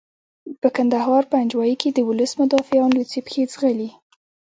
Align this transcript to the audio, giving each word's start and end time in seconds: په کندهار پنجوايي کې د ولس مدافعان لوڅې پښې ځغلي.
په 0.61 0.67
کندهار 0.75 1.23
پنجوايي 1.33 1.75
کې 1.81 1.89
د 1.91 1.99
ولس 2.09 2.31
مدافعان 2.41 2.89
لوڅې 2.95 3.19
پښې 3.25 3.43
ځغلي. 3.53 3.89